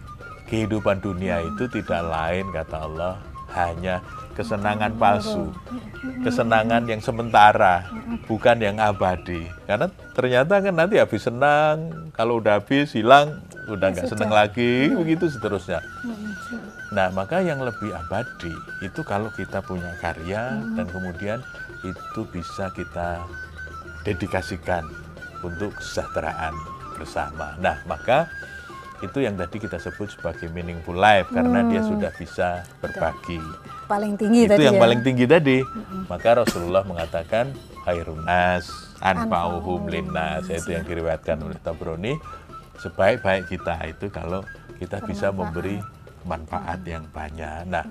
kehidupan 0.48 1.00
dunia 1.00 1.40
itu 1.40 1.68
tidak 1.70 2.02
lain 2.08 2.50
kata 2.50 2.76
Allah 2.88 3.14
hanya 3.52 4.00
kesenangan 4.32 4.96
palsu, 4.96 5.52
kesenangan 6.24 6.88
yang 6.88 7.04
sementara, 7.04 7.84
bukan 8.24 8.56
yang 8.58 8.80
abadi. 8.80 9.44
Karena 9.68 9.92
ternyata 10.16 10.64
kan 10.64 10.72
nanti 10.72 10.96
habis 10.96 11.28
senang, 11.28 12.08
kalau 12.16 12.40
udah 12.40 12.60
habis 12.60 12.96
hilang, 12.96 13.44
udah 13.68 13.92
nggak 13.92 14.08
senang 14.08 14.32
lagi, 14.32 14.88
begitu 14.88 15.28
seterusnya. 15.28 15.84
Nah, 16.92 17.08
maka 17.12 17.40
yang 17.40 17.60
lebih 17.64 17.92
abadi 17.92 18.52
itu 18.84 19.00
kalau 19.04 19.32
kita 19.32 19.64
punya 19.64 19.96
karya 20.00 20.60
dan 20.76 20.84
kemudian 20.88 21.40
itu 21.82 22.20
bisa 22.30 22.70
kita 22.74 23.22
dedikasikan 24.06 24.86
untuk 25.42 25.74
kesejahteraan 25.78 26.54
bersama. 26.94 27.58
Nah, 27.58 27.82
maka 27.86 28.30
itu 29.02 29.18
yang 29.18 29.34
tadi 29.34 29.58
kita 29.58 29.82
sebut 29.82 30.14
sebagai 30.14 30.46
meaningful 30.54 30.94
life 30.94 31.26
karena 31.34 31.66
dia 31.66 31.82
sudah 31.82 32.10
bisa 32.14 32.62
berbagi. 32.78 33.42
Paling 33.90 34.14
tinggi 34.14 34.46
itu 34.46 34.54
tadi 34.54 34.64
yang 34.70 34.78
ya. 34.78 34.82
paling 34.82 35.00
tinggi 35.02 35.26
tadi. 35.26 35.58
Maka 36.06 36.46
Rasulullah 36.46 36.86
mengatakan 36.86 37.50
khairun 37.82 38.22
nas 38.22 38.70
anfa'uhum 39.02 39.90
linnas 39.90 40.46
itu 40.46 40.70
yang 40.70 40.86
diriwayatkan 40.86 41.34
oleh 41.42 41.58
Tabrani 41.58 42.14
sebaik-baik 42.78 43.50
kita 43.50 43.74
itu 43.90 44.06
kalau 44.14 44.46
kita 44.78 45.02
bisa 45.02 45.34
memberi 45.34 45.82
manfaat 46.22 46.82
yang 46.86 47.06
banyak. 47.10 47.66
Nah, 47.66 47.82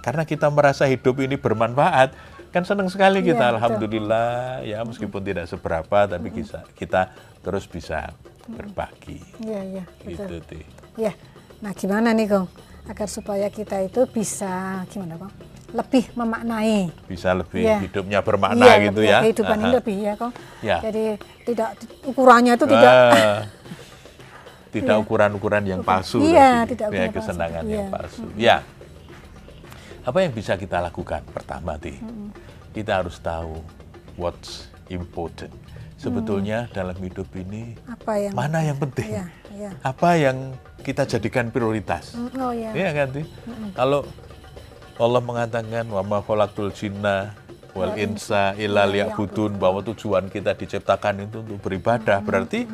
karena 0.00 0.22
kita 0.22 0.46
merasa 0.50 0.86
hidup 0.86 1.18
ini 1.18 1.34
bermanfaat, 1.34 2.14
kan 2.50 2.66
senang 2.66 2.90
sekali 2.90 3.22
kita 3.22 3.46
ya, 3.46 3.50
alhamdulillah 3.56 4.30
betul. 4.60 4.70
ya 4.74 4.78
meskipun 4.82 5.22
tidak 5.22 5.46
seberapa 5.46 5.98
tapi 6.10 6.28
kita 6.34 6.66
kita 6.74 7.14
terus 7.40 7.64
bisa 7.70 8.10
berbagi. 8.50 9.18
Iya, 9.40 9.60
iya. 9.64 9.84
Gitu, 10.04 10.36
Ti. 10.44 10.60
Ya. 10.98 11.12
Nah, 11.62 11.72
gimana 11.76 12.12
nih, 12.12 12.26
Kong? 12.28 12.46
Agar 12.88 13.08
supaya 13.08 13.46
kita 13.52 13.80
itu 13.84 14.04
bisa 14.10 14.84
gimana, 14.90 15.16
Kong? 15.16 15.32
Lebih 15.70 16.04
memaknai. 16.18 16.90
Bisa 17.06 17.30
lebih 17.30 17.62
ya. 17.62 17.78
hidupnya 17.78 18.18
bermakna 18.26 18.66
ya, 18.66 18.74
gitu 18.90 19.00
ya. 19.06 19.18
Kehidupan 19.22 19.56
Aha. 19.56 19.62
ini 19.62 19.68
lebih 19.70 19.96
ya, 20.02 20.12
Kong. 20.18 20.32
Ya. 20.60 20.78
Jadi 20.82 21.04
tidak 21.46 21.70
ukurannya 22.02 22.52
itu 22.58 22.66
tidak 22.66 22.92
tidak 24.74 24.96
iya. 24.98 25.02
ukuran-ukuran 25.02 25.62
yang 25.66 25.80
palsu. 25.86 26.18
Iya, 26.22 26.66
tidak 26.66 26.88
ya, 26.90 27.10
kesenangan 27.10 27.62
palsu. 27.62 27.70
yang 27.70 27.86
iya. 27.86 27.94
palsu. 27.94 28.24
Ya. 28.34 28.56
Apa 30.04 30.24
yang 30.24 30.32
bisa 30.32 30.56
kita 30.56 30.80
lakukan? 30.80 31.20
Pertama, 31.30 31.76
Ti. 31.76 31.96
Hmm. 32.00 32.32
Kita 32.72 33.02
harus 33.04 33.20
tahu 33.20 33.60
what's 34.16 34.70
important 34.88 35.52
sebetulnya 36.00 36.64
hmm. 36.64 36.72
dalam 36.72 36.96
hidup 36.96 37.28
ini 37.36 37.76
apa 37.84 38.16
yang 38.16 38.32
mana 38.32 38.64
yang 38.64 38.78
penting, 38.80 39.20
ya, 39.20 39.26
ya. 39.52 39.70
apa 39.84 40.16
yang 40.16 40.56
kita 40.80 41.04
jadikan 41.04 41.52
prioritas. 41.52 42.16
Hmm, 42.16 42.32
oh 42.40 42.52
ya. 42.56 42.72
Iya 42.72 42.90
kan, 42.96 43.08
hmm. 43.20 43.76
Kalau 43.76 44.08
Allah 44.96 45.20
mengatakan 45.20 45.84
wa 45.92 46.00
ma 46.00 46.18
khalaqtul 46.24 46.72
jinna 46.72 47.36
wal 47.76 47.92
insa 48.00 48.56
illa 48.56 48.88
iya, 48.88 49.06
liya'budun 49.12 49.60
bahwa 49.60 49.84
tujuan 49.92 50.32
kita 50.32 50.56
diciptakan 50.56 51.28
itu 51.28 51.44
untuk 51.44 51.60
beribadah, 51.60 52.24
berarti 52.24 52.64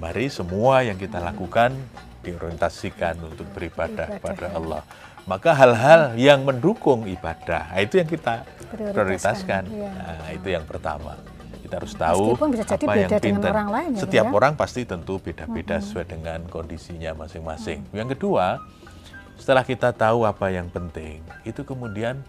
mari 0.00 0.32
semua 0.32 0.80
yang 0.80 0.96
kita 0.96 1.20
lakukan 1.20 1.76
diorientasikan 2.24 3.20
untuk 3.20 3.44
beribadah 3.52 4.18
kepada 4.18 4.56
Allah. 4.56 4.82
Maka 5.28 5.52
hal-hal 5.52 6.16
yang 6.16 6.40
mendukung 6.40 7.04
ibadah, 7.04 7.68
itu 7.76 8.00
yang 8.00 8.08
kita 8.08 8.48
prioritaskan. 8.72 8.96
prioritaskan. 8.96 9.62
Ya. 9.68 9.92
Nah, 9.92 10.30
itu 10.32 10.48
yang 10.48 10.64
pertama 10.64 11.20
kita 11.68 11.84
harus 11.84 11.92
tahu 11.92 12.24
bisa 12.48 12.64
jadi 12.64 12.86
apa 12.88 12.94
beda 12.96 13.16
yang 13.20 13.24
pintar. 13.28 13.52
orang 13.52 13.68
lain. 13.68 13.90
Ya, 13.92 14.00
Setiap 14.00 14.26
ya? 14.26 14.32
orang 14.32 14.52
pasti 14.56 14.80
tentu 14.88 15.20
beda-beda 15.20 15.76
hmm. 15.76 15.84
sesuai 15.84 16.06
dengan 16.08 16.40
kondisinya 16.48 17.12
masing-masing. 17.12 17.84
Hmm. 17.84 17.96
Yang 18.00 18.08
kedua, 18.16 18.64
setelah 19.36 19.68
kita 19.68 19.92
tahu 19.92 20.24
apa 20.24 20.48
yang 20.48 20.72
penting, 20.72 21.20
itu 21.44 21.60
kemudian 21.68 22.24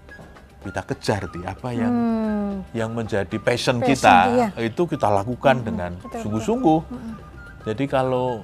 kita 0.59 0.83
kejar 0.83 1.31
di 1.31 1.39
apa 1.47 1.71
yang 1.71 1.93
hmm. 1.95 2.75
yang 2.75 2.91
menjadi 2.91 3.31
passion, 3.39 3.79
passion 3.79 3.95
kita 3.95 4.15
iya. 4.35 4.47
itu 4.59 4.83
kita 4.83 5.07
lakukan 5.07 5.63
hmm. 5.63 5.65
dengan 5.65 5.91
sungguh-sungguh. 6.19 6.79
Hmm. 6.83 7.15
Jadi 7.63 7.87
kalau 7.87 8.43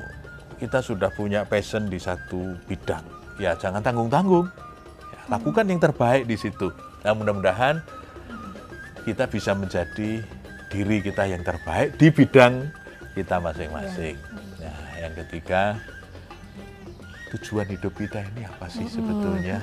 kita 0.55 0.79
sudah 0.79 1.11
punya 1.11 1.43
passion 1.43 1.91
di 1.91 1.99
satu 1.99 2.55
bidang, 2.71 3.03
ya 3.41 3.55
jangan 3.59 3.83
tanggung-tanggung. 3.83 4.47
Ya, 5.11 5.19
lakukan 5.31 5.65
yang 5.67 5.79
terbaik 5.81 6.23
di 6.27 6.37
situ. 6.39 6.71
Nah, 7.05 7.13
mudah-mudahan 7.13 7.83
kita 9.05 9.29
bisa 9.29 9.53
menjadi 9.53 10.25
diri 10.73 10.97
kita 10.99 11.29
yang 11.29 11.45
terbaik 11.45 11.95
di 12.01 12.09
bidang 12.09 12.73
kita 13.13 13.37
masing-masing. 13.39 14.17
Nah, 14.59 14.79
yang 14.97 15.13
ketiga, 15.13 15.77
tujuan 17.35 17.69
hidup 17.69 17.93
kita 17.95 18.25
ini 18.33 18.43
apa 18.49 18.65
sih 18.67 18.89
sebetulnya? 18.89 19.61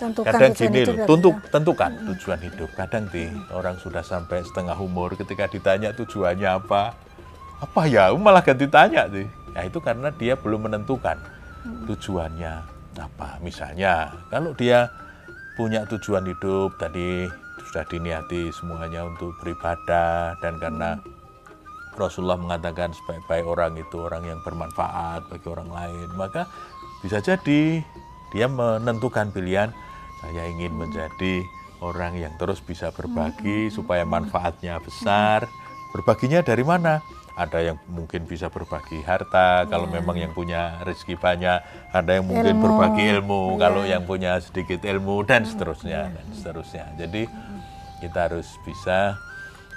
Tentukan 0.00 0.32
Kadang 0.32 0.56
gini 0.56 0.80
loh, 0.88 0.96
ya. 0.96 1.06
tentukan 1.52 1.90
tujuan 2.08 2.40
hidup. 2.40 2.72
Kadang 2.72 3.04
di 3.12 3.28
orang 3.52 3.76
sudah 3.76 4.00
sampai 4.00 4.40
setengah 4.40 4.74
umur 4.80 5.12
ketika 5.12 5.44
ditanya 5.44 5.92
tujuannya 5.92 6.48
apa, 6.48 6.96
apa 7.60 7.80
ya, 7.84 8.08
malah 8.16 8.40
ganti 8.40 8.64
tanya 8.64 9.04
sih. 9.12 9.28
Ya 9.52 9.68
itu 9.68 9.76
karena 9.82 10.08
dia 10.14 10.40
belum 10.40 10.70
menentukan 10.70 11.20
tujuannya 11.64 12.54
apa. 12.98 13.38
Misalnya, 13.40 14.12
kalau 14.28 14.52
dia 14.56 14.90
punya 15.58 15.84
tujuan 15.88 16.24
hidup 16.24 16.76
tadi 16.80 17.28
sudah 17.68 17.84
diniati 17.86 18.48
semuanya 18.50 19.04
untuk 19.04 19.36
beribadah 19.38 20.34
dan 20.40 20.56
karena 20.56 20.96
Rasulullah 21.94 22.40
mengatakan 22.40 22.96
sebaik-baik 22.96 23.44
orang 23.44 23.76
itu 23.76 24.00
orang 24.00 24.24
yang 24.24 24.40
bermanfaat 24.40 25.28
bagi 25.28 25.46
orang 25.52 25.68
lain 25.68 26.08
maka 26.16 26.48
bisa 27.04 27.20
jadi 27.20 27.84
dia 28.32 28.46
menentukan 28.48 29.28
pilihan 29.36 29.68
saya 30.24 30.48
ingin 30.48 30.72
menjadi 30.80 31.44
orang 31.80 32.20
yang 32.20 32.32
terus 32.36 32.60
bisa 32.60 32.92
berbagi 32.92 33.72
supaya 33.72 34.04
manfaatnya 34.04 34.76
besar. 34.84 35.48
Berbaginya 35.90 36.44
dari 36.44 36.62
mana 36.62 37.02
ada 37.40 37.58
yang 37.64 37.80
mungkin 37.88 38.28
bisa 38.28 38.52
berbagi 38.52 39.00
harta 39.00 39.64
yeah. 39.64 39.70
kalau 39.72 39.88
iya. 39.88 39.94
memang 39.96 40.16
yang 40.20 40.32
punya 40.36 40.76
rezeki 40.84 41.16
banyak 41.16 41.64
ada 41.96 42.10
yang 42.20 42.28
mungkin 42.28 42.52
ilmu. 42.52 42.64
berbagi 42.68 43.04
ilmu 43.16 43.42
yeah. 43.56 43.60
kalau 43.64 43.82
yang 43.88 44.02
punya 44.04 44.32
sedikit 44.44 44.84
ilmu 44.84 45.24
dan 45.24 45.48
seterusnya 45.48 46.12
yeah. 46.12 46.14
dan 46.14 46.26
seterusnya 46.36 46.84
jadi 47.00 47.22
kita 48.00 48.32
harus 48.32 48.48
bisa 48.64 49.16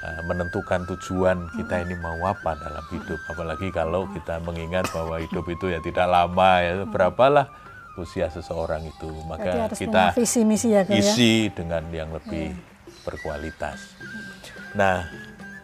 uh, 0.03 0.22
menentukan 0.27 0.84
tujuan 0.96 1.48
kita 1.55 1.84
ini 1.88 1.96
mau 2.00 2.20
apa 2.27 2.55
dalam 2.60 2.84
hidup. 2.91 3.20
Apalagi 3.32 3.72
kalau 3.72 4.08
kita 4.12 4.39
mengingat 4.43 4.88
bahwa 4.91 5.20
hidup 5.20 5.46
itu 5.51 5.72
ya 5.72 5.79
tidak 5.84 6.08
lama 6.08 6.51
ya, 6.63 6.74
berapalah 6.88 7.51
usia 8.00 8.32
seseorang 8.32 8.84
itu. 8.88 9.12
Maka 9.27 9.72
kita 9.75 10.15
visi 10.15 10.41
misi 10.48 10.72
ya, 10.75 10.88
ya, 10.88 11.00
isi 11.00 11.51
dengan 11.51 11.88
yang 11.91 12.12
lebih 12.12 12.55
yeah. 12.55 13.03
berkualitas. 13.08 13.96
Nah, 14.74 15.05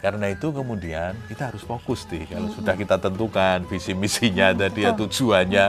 karena 0.00 0.32
itu 0.32 0.48
kemudian 0.48 1.12
kita 1.28 1.52
harus 1.52 1.60
fokus 1.60 2.08
nih. 2.08 2.24
Kalau 2.24 2.48
sudah 2.56 2.74
kita 2.74 2.96
tentukan 2.96 3.68
visi 3.68 3.92
misinya 3.92 4.52
tadi 4.56 4.88
ya 4.88 4.96
tujuannya, 4.96 5.64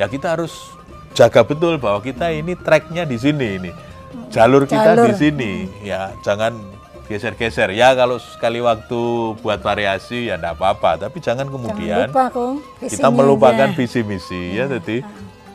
ya 0.00 0.06
kita 0.08 0.32
harus 0.36 0.72
jaga 1.12 1.44
betul 1.44 1.76
bahwa 1.76 2.00
kita 2.00 2.32
ini 2.32 2.56
tracknya 2.56 3.04
di 3.04 3.16
sini 3.20 3.48
ini. 3.60 3.70
Jalur 4.32 4.64
kita 4.64 4.96
jalur. 4.96 5.12
di 5.12 5.14
sini 5.16 5.52
ya 5.84 6.16
jangan 6.24 6.56
geser-geser. 7.06 7.72
Ya 7.76 7.92
kalau 7.92 8.16
sekali 8.16 8.64
waktu 8.64 9.00
buat 9.44 9.60
variasi 9.60 10.32
ya 10.32 10.40
tidak 10.40 10.56
apa-apa. 10.56 11.08
Tapi 11.08 11.20
jangan 11.20 11.46
kemudian 11.48 12.08
jangan 12.08 12.32
lupa, 12.32 12.88
kita 12.88 13.08
melupakan 13.12 13.68
visi 13.76 14.00
misi 14.02 14.56
ya 14.56 14.66
jadi 14.72 15.04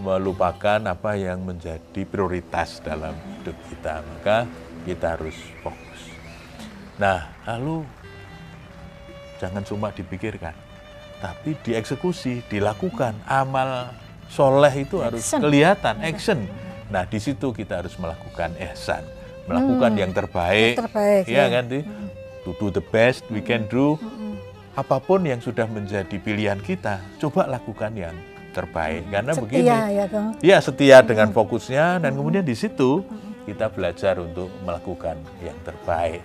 melupakan 0.01 0.81
apa 0.81 1.13
yang 1.13 1.45
menjadi 1.45 2.01
prioritas 2.05 2.81
dalam 2.81 3.13
hidup 3.41 3.57
kita. 3.69 4.01
Maka 4.01 4.45
kita 4.85 5.17
harus 5.17 5.37
fokus. 5.61 5.99
Nah 6.97 7.29
lalu 7.45 7.85
jangan 9.41 9.65
cuma 9.65 9.89
dipikirkan 9.89 10.53
tapi 11.17 11.57
dieksekusi 11.65 12.45
dilakukan 12.45 13.17
amal 13.25 13.89
soleh 14.29 14.86
itu 14.86 15.01
harus 15.01 15.25
kelihatan 15.25 15.98
action 16.05 16.45
Nah, 16.91 17.07
di 17.07 17.19
situ 17.24 17.55
kita 17.55 17.79
harus 17.81 17.95
melakukan 17.95 18.51
ihsan, 18.60 19.07
melakukan 19.48 19.95
hmm. 19.95 20.01
yang 20.03 20.12
terbaik. 20.12 20.75
Yang 20.75 20.83
terbaik 20.83 21.24
ya, 21.25 21.36
ya. 21.39 21.45
kan, 21.48 21.63
hmm. 21.71 22.07
To 22.43 22.51
do 22.60 22.67
the 22.67 22.83
best 22.91 23.24
we 23.31 23.39
can 23.39 23.63
do. 23.71 23.95
Hmm. 23.95 24.36
Apa 24.75 25.00
pun 25.00 25.24
yang 25.24 25.39
sudah 25.39 25.63
menjadi 25.71 26.19
pilihan 26.19 26.60
kita, 26.60 27.00
coba 27.24 27.48
lakukan 27.48 27.95
yang 27.95 28.15
terbaik. 28.51 29.07
Karena 29.07 29.31
setia, 29.31 29.43
begini. 29.48 29.67
Ya, 29.67 29.79
ya 30.43 30.57
setia 30.60 30.98
dengan 31.00 31.31
fokusnya 31.31 32.03
dan 32.03 32.12
kemudian 32.12 32.43
di 32.43 32.55
situ 32.55 33.07
kita 33.48 33.71
belajar 33.71 34.19
untuk 34.19 34.51
melakukan 34.67 35.15
yang 35.39 35.55
terbaik. 35.63 36.19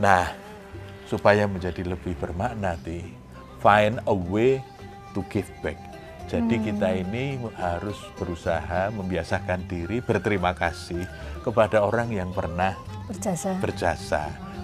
Nah, 0.00 0.32
supaya 1.12 1.44
menjadi 1.44 1.84
lebih 1.84 2.16
bermakna, 2.16 2.80
find 3.60 4.00
a 4.08 4.16
way 4.16 4.64
to 5.12 5.20
give 5.28 5.48
back 5.60 5.76
jadi 6.32 6.54
hmm. 6.56 6.64
kita 6.64 6.88
ini 6.96 7.24
harus 7.60 8.00
berusaha 8.16 8.88
membiasakan 8.88 9.68
diri 9.68 10.00
berterima 10.00 10.56
kasih 10.56 11.04
kepada 11.44 11.84
orang 11.84 12.08
yang 12.08 12.32
pernah 12.32 12.72
berjasa. 13.04 13.60
Berjasa 13.60 14.22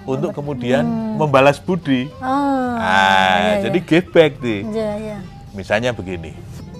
untuk 0.08 0.32
kemudian 0.32 0.88
hmm. 0.88 1.20
membalas 1.20 1.60
budi. 1.60 2.08
Oh, 2.24 2.72
nah, 2.72 3.60
iya, 3.60 3.68
jadi 3.68 3.78
iya. 3.84 3.88
give 3.88 4.08
back 4.08 4.32
nih. 4.40 4.60
Iya, 4.64 4.92
iya. 4.96 5.18
Misalnya 5.52 5.92
begini. 5.92 6.32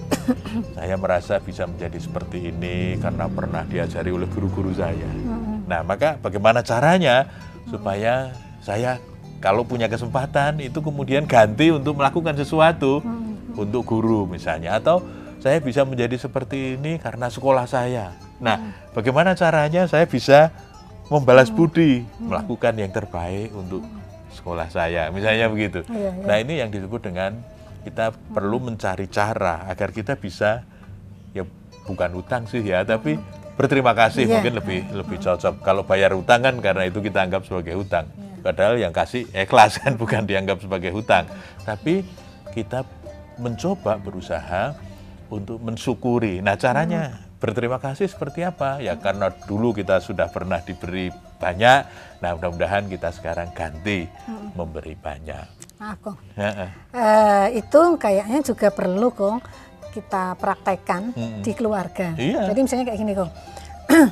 saya 0.77 0.97
merasa 0.97 1.37
bisa 1.37 1.69
menjadi 1.69 2.01
seperti 2.01 2.49
ini 2.49 2.97
karena 2.97 3.29
pernah 3.29 3.61
diajari 3.69 4.09
oleh 4.09 4.25
guru-guru 4.25 4.73
saya. 4.73 5.05
Hmm. 5.05 5.69
Nah, 5.69 5.85
maka 5.85 6.17
bagaimana 6.17 6.65
caranya 6.65 7.29
supaya 7.69 8.33
saya 8.65 8.97
kalau 9.39 9.63
punya 9.63 9.87
kesempatan 9.87 10.59
itu 10.59 10.83
kemudian 10.83 11.23
ganti 11.25 11.71
untuk 11.71 11.95
melakukan 11.97 12.35
sesuatu. 12.35 12.99
Hmm 13.03 13.29
untuk 13.59 13.83
guru 13.83 14.23
misalnya 14.23 14.79
atau 14.79 15.03
saya 15.39 15.59
bisa 15.59 15.83
menjadi 15.83 16.15
seperti 16.15 16.79
ini 16.79 16.99
karena 16.99 17.31
sekolah 17.31 17.67
saya. 17.67 18.15
Nah, 18.39 18.59
hmm. 18.59 18.95
bagaimana 18.95 19.35
caranya 19.35 19.87
saya 19.87 20.07
bisa 20.07 20.51
membalas 21.07 21.51
hmm. 21.51 21.55
budi, 21.55 22.03
hmm. 22.03 22.27
melakukan 22.27 22.73
yang 22.75 22.91
terbaik 22.91 23.51
untuk 23.55 23.83
sekolah 24.35 24.67
saya, 24.71 25.07
misalnya 25.11 25.47
begitu. 25.47 25.83
Ya, 25.87 26.11
ya. 26.11 26.27
Nah, 26.27 26.37
ini 26.43 26.59
yang 26.59 26.71
disebut 26.71 27.07
dengan 27.07 27.39
kita 27.87 28.11
hmm. 28.11 28.35
perlu 28.35 28.57
mencari 28.59 29.07
cara 29.07 29.63
agar 29.71 29.95
kita 29.95 30.19
bisa 30.19 30.67
ya 31.31 31.47
bukan 31.87 32.11
utang 32.19 32.43
sih 32.43 32.59
ya, 32.59 32.83
tapi 32.83 33.15
berterima 33.55 33.95
kasih 33.95 34.27
ya. 34.27 34.39
mungkin 34.39 34.59
lebih 34.59 34.79
lebih 34.91 35.17
cocok. 35.23 35.63
Kalau 35.63 35.87
bayar 35.87 36.11
utang 36.19 36.43
kan 36.43 36.59
karena 36.59 36.83
itu 36.83 36.99
kita 36.99 37.23
anggap 37.23 37.47
sebagai 37.47 37.79
hutang. 37.79 38.11
Ya. 38.39 38.43
Padahal 38.47 38.75
yang 38.79 38.95
kasih 38.95 39.27
ikhlas 39.35 39.77
kan 39.83 39.99
bukan 39.99 40.23
dianggap 40.23 40.63
sebagai 40.63 40.95
hutang. 40.95 41.27
Tapi 41.67 42.07
kita 42.55 42.87
mencoba 43.39 43.99
berusaha 43.99 44.75
untuk 45.29 45.61
mensyukuri. 45.61 46.41
Nah, 46.41 46.57
caranya 46.57 47.29
berterima 47.39 47.79
kasih 47.79 48.09
seperti 48.09 48.43
apa? 48.43 48.83
Ya 48.83 48.99
karena 48.99 49.31
dulu 49.31 49.71
kita 49.71 50.03
sudah 50.03 50.27
pernah 50.27 50.59
diberi 50.59 51.13
banyak. 51.39 51.81
Nah, 52.19 52.35
mudah-mudahan 52.35 52.91
kita 52.91 53.15
sekarang 53.15 53.51
ganti 53.55 54.09
memberi 54.57 54.95
banyak. 54.99 55.59
Aku. 55.79 56.11
uh, 56.91 57.47
itu 57.55 57.81
kayaknya 57.95 58.43
juga 58.43 58.67
perlu 58.67 59.15
kok 59.15 59.39
kita 59.95 60.35
praktekkan 60.35 61.15
hmm. 61.15 61.39
di 61.39 61.51
keluarga. 61.55 62.11
Iya. 62.19 62.51
Jadi 62.51 62.59
misalnya 62.59 62.85
kayak 62.91 62.99
gini 62.99 63.13
kok. 63.15 63.29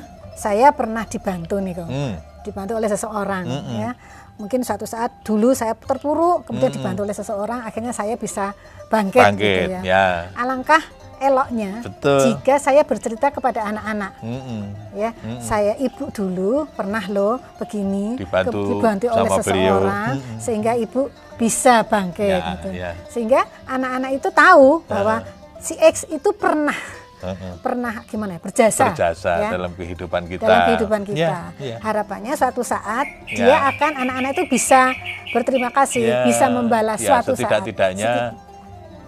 saya 0.48 0.72
pernah 0.72 1.04
dibantu 1.04 1.60
nih 1.60 1.74
kok. 1.76 1.88
Hmm. 1.92 2.14
Dibantu 2.48 2.72
oleh 2.80 2.88
seseorang 2.88 3.44
hmm. 3.44 3.76
ya. 3.76 3.90
Mungkin 4.38 4.62
suatu 4.62 4.86
saat 4.86 5.26
dulu 5.26 5.50
saya 5.52 5.74
terpuruk, 5.74 6.46
kemudian 6.46 6.70
hmm. 6.70 6.78
dibantu 6.78 7.00
oleh 7.04 7.16
seseorang, 7.16 7.60
akhirnya 7.66 7.90
saya 7.90 8.14
bisa 8.14 8.54
bangkit, 8.88 9.20
bangkit 9.20 9.44
gitu 9.44 9.72
ya. 9.76 9.80
ya. 9.84 10.06
Alangkah 10.38 10.80
eloknya 11.18 11.82
Betul. 11.82 12.18
jika 12.30 12.54
saya 12.62 12.82
bercerita 12.86 13.34
kepada 13.34 13.66
anak-anak 13.66 14.12
mm 14.22 14.40
-mm. 14.40 14.62
ya 14.94 15.10
mm 15.10 15.18
-mm. 15.18 15.38
saya 15.42 15.74
ibu 15.82 16.04
dulu 16.14 16.70
pernah 16.72 17.04
loh 17.10 17.42
begini 17.58 18.14
dibantu, 18.18 18.54
ke, 18.54 18.70
dibantu 18.70 19.06
oleh 19.10 19.30
seseorang 19.42 20.14
mm 20.14 20.22
-mm. 20.22 20.38
sehingga 20.38 20.72
ibu 20.78 21.10
bisa 21.38 21.86
bangkit 21.86 22.38
ya, 22.38 22.38
gitu 22.54 22.68
ya. 22.74 22.90
sehingga 23.10 23.40
anak-anak 23.66 24.10
itu 24.18 24.28
tahu 24.30 24.82
bahwa 24.86 25.22
uh. 25.22 25.58
si 25.58 25.74
X 25.78 26.06
itu 26.10 26.30
pernah 26.34 26.74
uh 27.22 27.34
-uh. 27.34 27.54
pernah 27.60 27.94
gimana 28.06 28.36
ya 28.36 28.40
berjasa 28.40 28.84
berjasa 28.90 29.32
ya, 29.38 29.50
dalam 29.54 29.72
kehidupan 29.74 30.22
kita 30.26 30.42
dalam 30.46 30.60
kehidupan 30.72 31.00
kita 31.06 31.38
ya, 31.58 31.58
ya. 31.60 31.76
harapannya 31.82 32.32
suatu 32.38 32.62
saat 32.62 33.06
ya. 33.28 33.36
dia 33.36 33.56
akan 33.74 33.92
anak-anak 34.06 34.30
itu 34.38 34.44
bisa 34.48 34.92
berterima 35.34 35.70
kasih 35.70 36.04
ya, 36.08 36.24
bisa 36.24 36.46
membalas 36.48 37.00
ya, 37.02 37.20
suatu 37.20 37.36
setidak 37.36 37.66
tidaknya 37.66 38.38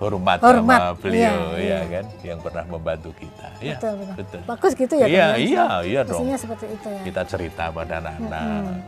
hormat, 0.01 0.41
hormat 0.41 0.81
sama 0.81 0.97
beliau 0.97 1.61
iya, 1.61 1.61
ya, 1.61 1.61
iya. 1.61 1.79
kan 1.93 2.05
yang 2.25 2.39
pernah 2.41 2.65
membantu 2.65 3.11
kita. 3.21 3.49
Ya, 3.61 3.77
betul, 3.77 3.93
betul. 4.01 4.15
betul. 4.17 4.41
Bagus 4.49 4.73
gitu 4.73 4.95
ya. 4.97 5.07
Iya, 5.07 5.29
iya, 5.37 5.65
iya 5.85 6.01
dong. 6.09 6.25
seperti 6.41 6.67
itu 6.73 6.89
ya. 6.89 7.03
Kita 7.05 7.23
cerita 7.29 7.65
pada 7.69 8.01
anak-anak. 8.01 8.65
Hmm. 8.65 8.79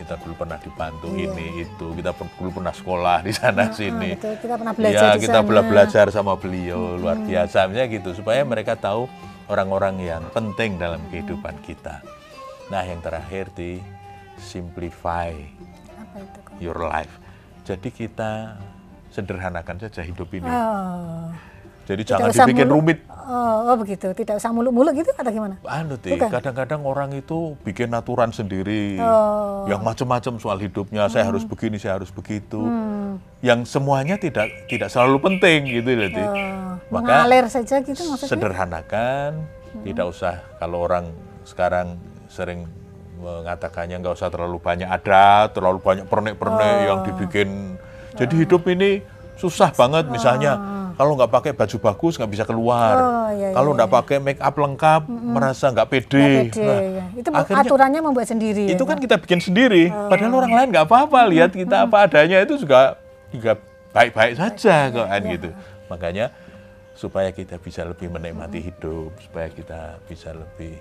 kita 0.00 0.16
dulu 0.24 0.32
pernah 0.32 0.56
dibantu 0.56 1.12
iya. 1.12 1.28
ini 1.28 1.46
itu, 1.60 1.86
kita 1.92 2.10
dulu 2.16 2.48
pernah 2.56 2.72
sekolah 2.72 3.18
di 3.20 3.32
sana 3.36 3.68
nah, 3.68 3.74
sini. 3.74 4.16
Betul. 4.16 4.34
Kita 4.40 4.54
pernah 4.56 4.74
belajar 4.78 5.10
ya, 5.10 5.16
di 5.18 5.20
kita 5.26 5.40
sana. 5.44 5.60
belajar 5.66 6.06
sama 6.08 6.32
beliau 6.40 6.80
hmm. 6.80 6.98
luar 7.02 7.18
biasa 7.20 7.58
misalnya 7.68 7.88
gitu 7.90 8.10
supaya 8.16 8.40
mereka 8.46 8.72
tahu 8.78 9.10
orang-orang 9.50 9.98
yang 10.00 10.22
penting 10.30 10.78
dalam 10.78 11.02
kehidupan 11.10 11.58
kita. 11.66 12.00
Nah, 12.70 12.86
yang 12.86 13.02
terakhir 13.02 13.50
di 13.58 13.82
simplify 14.38 15.34
Apa 15.98 16.16
itu, 16.22 16.38
your 16.62 16.78
life. 16.78 17.18
Jadi 17.66 17.90
kita 17.92 18.56
sederhanakan 19.10 19.76
saja 19.82 20.02
hidup 20.02 20.30
ini. 20.34 20.46
Oh. 20.46 21.30
Jadi 21.90 22.06
tidak 22.06 22.30
jangan 22.30 22.46
dibikin 22.46 22.70
rumit. 22.70 22.98
Oh, 23.10 23.66
oh 23.66 23.76
begitu, 23.78 24.14
tidak 24.14 24.38
usah 24.38 24.54
muluk-muluk 24.54 24.94
gitu 24.94 25.10
atau 25.10 25.26
gimana? 25.26 25.58
Anu 25.66 25.98
kadang-kadang 26.30 26.86
orang 26.86 27.10
itu 27.18 27.58
bikin 27.66 27.90
aturan 27.90 28.30
sendiri, 28.30 28.94
oh. 29.02 29.66
yang 29.66 29.82
macam-macam 29.82 30.38
soal 30.38 30.58
hidupnya. 30.62 31.10
Hmm. 31.10 31.12
Saya 31.14 31.24
harus 31.26 31.42
begini, 31.42 31.82
saya 31.82 31.98
harus 31.98 32.14
begitu. 32.14 32.62
Hmm. 32.62 33.18
Yang 33.42 33.74
semuanya 33.74 34.22
tidak 34.22 34.70
tidak 34.70 34.86
selalu 34.86 35.18
penting 35.18 35.66
gitu, 35.66 35.90
jadi. 35.90 36.22
Oh. 36.22 36.78
Maka 36.94 37.26
Mengalir 37.26 37.46
saja 37.50 37.82
gitu 37.82 38.02
maksudnya. 38.06 38.30
Sederhanakan, 38.38 39.30
hmm. 39.42 39.84
tidak 39.90 40.06
usah 40.14 40.34
kalau 40.62 40.86
orang 40.86 41.10
sekarang 41.42 41.98
sering 42.30 42.70
mengatakannya 43.18 43.98
nggak 43.98 44.14
usah 44.14 44.30
terlalu 44.30 44.62
banyak 44.62 44.86
ada, 44.86 45.50
terlalu 45.50 45.82
banyak 45.82 46.06
pernik-pernik 46.06 46.70
oh. 46.70 46.86
yang 46.86 46.98
dibikin 47.02 47.50
jadi 48.20 48.34
hidup 48.44 48.62
ini 48.68 49.00
susah 49.40 49.72
banget 49.72 50.04
misalnya 50.12 50.52
ah. 50.60 50.88
kalau 51.00 51.16
nggak 51.16 51.32
pakai 51.32 51.52
baju 51.56 51.76
bagus 51.80 52.20
nggak 52.20 52.32
bisa 52.36 52.44
keluar. 52.44 52.92
Oh, 53.00 53.28
iya, 53.32 53.48
iya, 53.48 53.56
kalau 53.56 53.72
nggak 53.72 53.88
iya. 53.88 53.96
pakai 53.96 54.16
make 54.20 54.40
up 54.44 54.52
lengkap 54.52 55.02
mm 55.08 55.16
-mm. 55.16 55.32
merasa 55.32 55.64
nggak 55.72 55.88
pede. 55.88 56.20
Gak 56.20 56.44
pede 56.52 56.60
nah, 56.60 56.80
ya. 56.84 57.04
Itu 57.16 57.28
akhirnya, 57.32 57.64
aturannya 57.64 58.00
membuat 58.04 58.28
sendiri. 58.28 58.64
Itu 58.68 58.84
ya, 58.84 58.88
kan 58.92 58.98
kita 59.00 59.16
bikin 59.16 59.40
sendiri. 59.40 59.88
Oh. 59.88 60.12
Padahal 60.12 60.32
orang 60.44 60.52
lain 60.52 60.68
nggak 60.76 60.84
apa-apa 60.84 61.20
lihat 61.32 61.50
kita 61.56 61.88
apa 61.88 61.96
adanya 62.04 62.36
itu 62.44 62.60
juga 62.60 63.00
juga 63.32 63.56
baik-baik 63.96 64.36
saja 64.36 64.92
kok 64.92 65.08
kan 65.08 65.20
gitu. 65.24 65.48
Makanya 65.88 66.26
supaya 66.92 67.32
kita 67.32 67.56
bisa 67.56 67.80
lebih 67.88 68.12
menikmati 68.12 68.60
hidup, 68.60 69.16
supaya 69.24 69.48
kita 69.48 69.96
bisa 70.04 70.36
lebih 70.36 70.76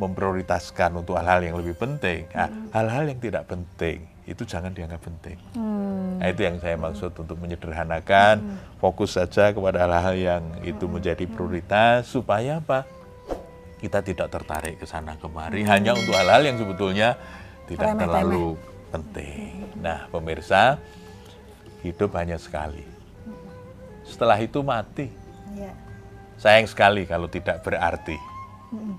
memprioritaskan 0.00 1.04
untuk 1.04 1.20
hal-hal 1.20 1.44
yang 1.44 1.60
lebih 1.60 1.76
penting. 1.76 2.24
Nah, 2.32 2.48
hal-hal 2.72 3.12
yang 3.12 3.20
tidak 3.20 3.44
penting 3.44 4.13
itu 4.24 4.42
jangan 4.48 4.72
dianggap 4.72 5.04
penting. 5.04 5.36
Hmm. 5.52 6.16
Nah, 6.16 6.32
itu 6.32 6.48
yang 6.48 6.56
saya 6.56 6.80
maksud 6.80 7.12
untuk 7.12 7.36
menyederhanakan, 7.36 8.40
hmm. 8.40 8.56
fokus 8.80 9.20
saja 9.20 9.52
kepada 9.52 9.84
hal-hal 9.84 10.16
yang 10.16 10.44
itu 10.64 10.88
menjadi 10.88 11.28
prioritas 11.28 12.08
supaya 12.08 12.64
apa? 12.64 12.88
Kita 13.84 14.00
tidak 14.00 14.32
tertarik 14.32 14.80
ke 14.80 14.88
sana 14.88 15.20
kemari 15.20 15.60
hmm. 15.60 15.68
hanya 15.68 15.92
untuk 15.92 16.16
hal-hal 16.16 16.40
yang 16.40 16.56
sebetulnya 16.56 17.20
tidak 17.68 17.92
remeh, 17.92 18.00
terlalu 18.00 18.46
penting. 18.88 19.52
Nah, 19.76 20.08
pemirsa, 20.08 20.80
hidup 21.84 22.16
hanya 22.16 22.40
sekali. 22.40 22.84
Setelah 24.08 24.40
itu 24.40 24.64
mati. 24.64 25.12
Ya. 25.52 25.72
Sayang 26.40 26.64
sekali 26.64 27.04
kalau 27.04 27.28
tidak 27.28 27.60
berarti. 27.60 28.16
Hmm. 28.72 28.96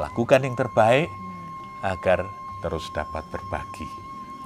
Lakukan 0.00 0.48
yang 0.48 0.56
terbaik 0.56 1.08
agar 1.84 2.24
terus 2.64 2.84
dapat 2.96 3.24
berbagi. 3.28 4.05